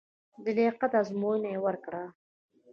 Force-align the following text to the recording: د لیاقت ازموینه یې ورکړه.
د 0.43 0.45
لیاقت 0.57 0.91
ازموینه 1.01 1.49
یې 1.53 1.59
ورکړه. 1.65 2.03